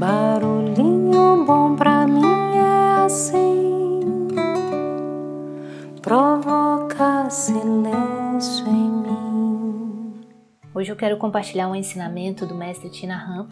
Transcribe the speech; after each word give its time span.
Barulhinho 0.00 1.44
bom 1.44 1.76
pra 1.76 2.06
mim 2.06 2.22
é 2.56 3.04
assim, 3.04 4.00
provoca 6.00 7.28
silêncio 7.28 8.66
em 8.66 8.90
mim. 8.90 10.14
Hoje 10.74 10.90
eu 10.90 10.96
quero 10.96 11.18
compartilhar 11.18 11.68
um 11.68 11.74
ensinamento 11.74 12.46
do 12.46 12.54
mestre 12.54 12.88
Tina 12.88 13.14
Han, 13.14 13.46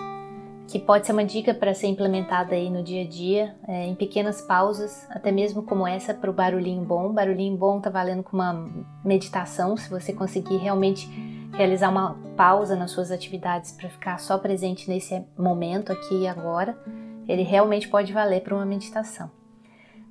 que 0.67 0.79
pode 0.79 1.05
ser 1.05 1.13
uma 1.13 1.23
dica 1.23 1.53
para 1.53 1.75
ser 1.75 1.89
implementada 1.89 2.55
aí 2.55 2.71
no 2.71 2.83
dia 2.83 3.03
a 3.03 3.07
dia, 3.07 3.55
é, 3.69 3.87
em 3.87 3.95
pequenas 3.95 4.41
pausas, 4.41 5.07
até 5.11 5.31
mesmo 5.31 5.63
como 5.65 5.87
essa 5.87 6.15
para 6.15 6.31
o 6.31 6.33
barulhinho 6.33 6.83
bom. 6.83 7.13
Barulhinho 7.13 7.59
bom 7.59 7.79
tá 7.79 7.91
valendo 7.91 8.23
com 8.23 8.35
uma 8.35 8.67
meditação, 9.05 9.77
se 9.77 9.91
você 9.91 10.15
conseguir 10.15 10.57
realmente 10.57 11.28
realizar 11.53 11.91
uma 11.91 12.15
pausa 12.37 12.77
nas 12.77 12.91
suas 12.91 13.11
atividades 13.11 13.73
para 13.73 13.89
ficar 13.89 14.19
só 14.19 14.39
presente 14.39 14.89
nesse 14.89 15.25
momento 15.37 15.93
aqui 15.93 16.23
e 16.23 16.29
agora, 16.29 16.79
ele 17.27 17.43
realmente 17.43 17.89
pode 17.89 18.13
valer 18.13 18.43
para 18.43 18.55
uma 18.55 18.67
meditação. 18.67 19.31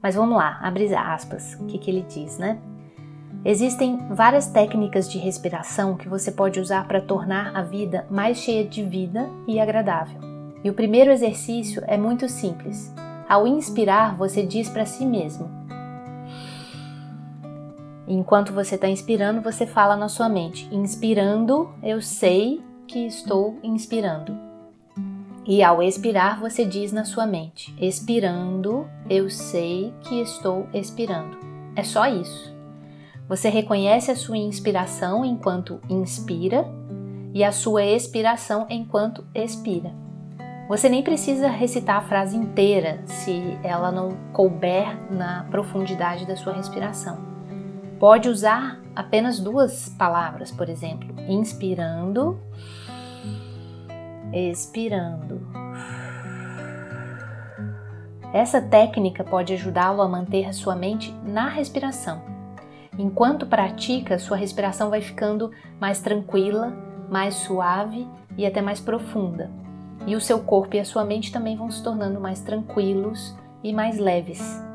Mas 0.01 0.15
vamos 0.15 0.37
lá, 0.37 0.59
abre 0.61 0.93
aspas, 0.93 1.55
o 1.59 1.65
que, 1.65 1.77
que 1.77 1.89
ele 1.89 2.05
diz, 2.07 2.37
né? 2.37 2.59
Existem 3.43 3.97
várias 4.09 4.47
técnicas 4.47 5.09
de 5.09 5.17
respiração 5.17 5.95
que 5.95 6.09
você 6.09 6.31
pode 6.31 6.59
usar 6.59 6.87
para 6.87 7.01
tornar 7.01 7.55
a 7.55 7.61
vida 7.61 8.05
mais 8.09 8.37
cheia 8.37 8.63
de 8.65 8.83
vida 8.83 9.29
e 9.47 9.59
agradável. 9.59 10.19
E 10.63 10.69
o 10.69 10.73
primeiro 10.73 11.11
exercício 11.11 11.81
é 11.87 11.97
muito 11.97 12.27
simples. 12.27 12.93
Ao 13.29 13.47
inspirar, 13.47 14.15
você 14.15 14.43
diz 14.45 14.69
para 14.69 14.85
si 14.85 15.05
mesmo: 15.05 15.49
Enquanto 18.07 18.53
você 18.53 18.75
está 18.75 18.87
inspirando, 18.87 19.41
você 19.41 19.67
fala 19.67 19.97
na 19.97 20.07
sua 20.07 20.29
mente: 20.29 20.67
inspirando, 20.73 21.69
eu 21.83 22.01
sei 22.01 22.63
que 22.87 23.05
estou 23.05 23.59
inspirando. 23.61 24.33
E 25.45 25.61
ao 25.61 25.83
expirar, 25.83 26.39
você 26.39 26.63
diz 26.63 26.93
na 26.93 27.03
sua 27.03 27.25
mente: 27.27 27.75
expirando, 27.79 28.87
eu 29.09 29.29
sei 29.29 29.93
que 30.01 30.21
estou 30.21 30.67
expirando. 30.73 31.37
É 31.75 31.83
só 31.83 32.07
isso. 32.07 32.55
Você 33.27 33.49
reconhece 33.49 34.09
a 34.09 34.15
sua 34.15 34.37
inspiração 34.37 35.25
enquanto 35.25 35.81
inspira 35.89 36.65
e 37.33 37.43
a 37.43 37.51
sua 37.51 37.83
expiração 37.83 38.65
enquanto 38.69 39.25
expira. 39.35 39.93
Você 40.69 40.87
nem 40.87 41.03
precisa 41.03 41.49
recitar 41.49 41.97
a 41.97 42.07
frase 42.07 42.37
inteira 42.37 43.01
se 43.05 43.57
ela 43.63 43.91
não 43.91 44.17
couber 44.31 44.97
na 45.11 45.45
profundidade 45.51 46.25
da 46.25 46.37
sua 46.37 46.53
respiração. 46.53 47.36
Pode 47.99 48.29
usar 48.29 48.79
apenas 48.95 49.39
duas 49.39 49.89
palavras, 49.89 50.51
por 50.51 50.69
exemplo, 50.69 51.15
inspirando, 51.27 52.39
expirando. 54.31 55.41
Essa 58.31 58.61
técnica 58.61 59.23
pode 59.23 59.53
ajudá-lo 59.53 60.01
a 60.01 60.07
manter 60.07 60.45
a 60.45 60.53
sua 60.53 60.75
mente 60.75 61.11
na 61.23 61.49
respiração. 61.49 62.21
Enquanto 62.99 63.47
pratica, 63.47 64.19
sua 64.19 64.37
respiração 64.37 64.91
vai 64.91 65.01
ficando 65.01 65.51
mais 65.79 65.99
tranquila, 65.99 66.71
mais 67.09 67.33
suave 67.33 68.07
e 68.37 68.45
até 68.45 68.61
mais 68.61 68.79
profunda. 68.79 69.49
E 70.05 70.15
o 70.15 70.21
seu 70.21 70.39
corpo 70.39 70.75
e 70.75 70.79
a 70.79 70.85
sua 70.85 71.03
mente 71.03 71.31
também 71.31 71.55
vão 71.55 71.71
se 71.71 71.81
tornando 71.81 72.19
mais 72.19 72.41
tranquilos 72.41 73.35
e 73.63 73.73
mais 73.73 73.97
leves. 73.97 74.66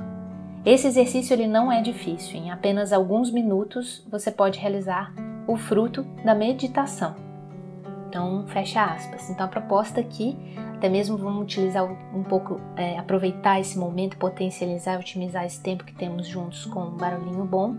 Esse 0.64 0.86
exercício 0.86 1.34
ele 1.34 1.48
não 1.48 1.72
é 1.72 1.82
difícil, 1.82 2.36
em 2.36 2.52
apenas 2.52 2.92
alguns 2.92 3.32
minutos 3.32 4.06
você 4.08 4.30
pode 4.30 4.60
realizar 4.60 5.12
o 5.46 5.56
fruto 5.56 6.04
da 6.24 6.36
meditação. 6.36 7.16
Então, 8.08 8.46
fecha 8.46 8.84
aspas. 8.84 9.28
Então, 9.28 9.46
a 9.46 9.48
proposta 9.48 10.00
aqui, 10.00 10.36
até 10.76 10.88
mesmo 10.88 11.16
vamos 11.16 11.42
utilizar 11.42 11.84
um 12.14 12.22
pouco, 12.22 12.60
é, 12.76 12.96
aproveitar 12.96 13.58
esse 13.58 13.76
momento, 13.76 14.16
potencializar, 14.18 15.00
otimizar 15.00 15.44
esse 15.44 15.60
tempo 15.60 15.82
que 15.82 15.94
temos 15.94 16.28
juntos 16.28 16.64
com 16.66 16.80
um 16.80 16.96
barulhinho 16.96 17.44
bom 17.44 17.74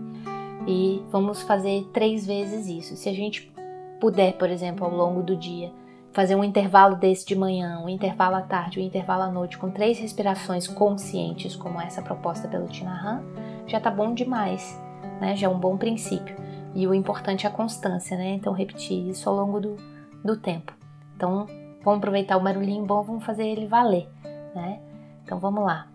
e 0.66 1.02
vamos 1.10 1.40
fazer 1.42 1.88
três 1.92 2.26
vezes 2.26 2.66
isso. 2.66 2.96
Se 2.96 3.08
a 3.08 3.14
gente 3.14 3.50
puder, 3.98 4.32
por 4.34 4.50
exemplo, 4.50 4.84
ao 4.84 4.94
longo 4.94 5.22
do 5.22 5.36
dia, 5.36 5.72
fazer 6.14 6.36
um 6.36 6.44
intervalo 6.44 6.94
desse 6.94 7.26
de 7.26 7.34
manhã, 7.34 7.80
um 7.84 7.88
intervalo 7.88 8.36
à 8.36 8.40
tarde, 8.40 8.78
um 8.78 8.82
intervalo 8.82 9.24
à 9.24 9.30
noite, 9.30 9.58
com 9.58 9.68
três 9.68 9.98
respirações 9.98 10.68
conscientes, 10.68 11.56
como 11.56 11.80
essa 11.80 12.00
proposta 12.00 12.46
pelo 12.46 12.68
Tinahan, 12.68 13.20
já 13.66 13.80
tá 13.80 13.90
bom 13.90 14.14
demais, 14.14 14.80
né? 15.20 15.34
Já 15.34 15.48
é 15.48 15.50
um 15.50 15.58
bom 15.58 15.76
princípio. 15.76 16.36
E 16.72 16.86
o 16.86 16.94
importante 16.94 17.46
é 17.46 17.48
a 17.48 17.52
constância, 17.52 18.16
né? 18.16 18.30
Então, 18.30 18.52
repetir 18.52 19.08
isso 19.08 19.28
ao 19.28 19.34
longo 19.34 19.60
do, 19.60 19.76
do 20.24 20.36
tempo. 20.36 20.72
Então, 21.16 21.48
vamos 21.82 21.98
aproveitar 21.98 22.36
o 22.36 22.42
barulhinho 22.42 22.86
bom, 22.86 23.02
vamos 23.02 23.24
fazer 23.24 23.48
ele 23.48 23.66
valer, 23.66 24.08
né? 24.54 24.80
Então, 25.24 25.40
vamos 25.40 25.64
lá. 25.64 25.88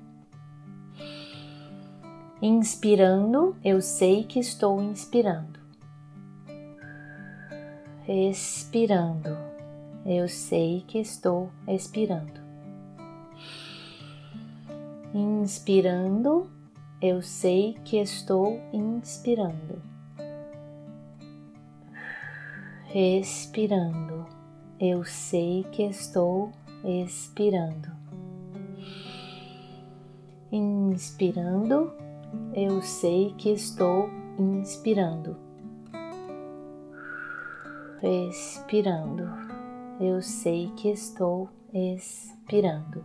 Inspirando, 2.41 3.55
eu 3.63 3.81
sei 3.81 4.25
que 4.25 4.39
estou 4.39 4.81
inspirando. 4.81 5.59
Expirando 8.05 9.48
eu 10.05 10.27
sei 10.27 10.83
que 10.87 10.99
estou 10.99 11.51
expirando. 11.67 12.39
Inspirando, 15.13 16.49
eu 17.01 17.21
sei 17.21 17.77
que 17.83 17.97
estou 17.97 18.59
inspirando. 18.71 19.81
Respirando, 22.85 24.25
eu 24.79 25.03
sei 25.03 25.63
que 25.71 25.83
estou 25.83 26.51
expirando. 26.83 27.91
Inspirando, 30.51 31.93
eu 32.53 32.81
sei 32.81 33.33
que 33.37 33.51
estou 33.51 34.09
inspirando. 34.39 35.37
Respirando 38.01 39.48
eu 39.99 40.21
sei 40.21 40.71
que 40.75 40.89
estou 40.89 41.49
expirando. 41.73 43.03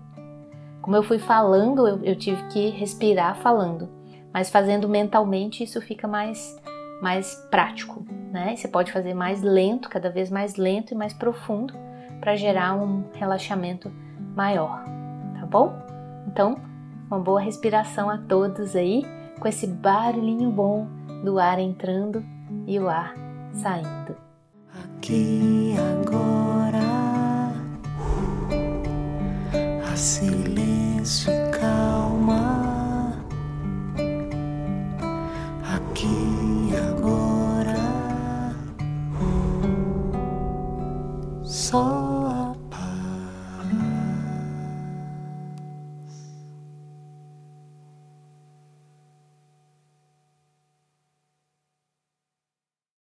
Como 0.81 0.97
eu 0.97 1.03
fui 1.03 1.19
falando, 1.19 1.89
eu, 1.89 2.03
eu 2.05 2.17
tive 2.17 2.43
que 2.49 2.71
respirar 2.71 3.37
falando, 3.37 3.89
mas 4.33 4.51
fazendo 4.51 4.89
mentalmente 4.89 5.65
isso 5.65 5.81
fica 5.81 6.07
mais 6.07 6.57
mais 7.03 7.35
prático, 7.51 8.07
né? 8.33 8.57
Você 8.57 8.69
pode 8.69 8.91
fazer 8.91 9.13
mais 9.13 9.43
lento, 9.43 9.91
cada 9.91 10.09
vez 10.09 10.31
mais 10.31 10.57
lento 10.57 10.95
e 10.95 10.97
mais 10.97 11.13
profundo 11.13 11.75
para 12.21 12.37
gerar 12.37 12.75
um 12.75 13.05
relaxamento 13.13 13.93
maior, 14.35 14.83
tá 15.39 15.45
bom? 15.45 15.75
Então, 16.27 16.57
uma 17.07 17.19
boa 17.19 17.41
respiração 17.41 18.09
a 18.09 18.17
todos 18.17 18.75
aí, 18.75 19.05
com 19.39 19.47
esse 19.47 19.67
barulhinho 19.67 20.51
bom 20.51 20.87
do 21.23 21.39
ar 21.39 21.59
entrando 21.59 22.25
e 22.67 22.79
o 22.79 22.89
ar 22.89 23.15
saindo. 23.53 24.17
Aqui 24.97 25.75
agora 26.01 26.24
silêncio 30.05 31.33
e 31.33 31.51
calma 31.51 33.15
aqui 35.65 36.75
agora. 36.77 37.75
Só 41.43 42.04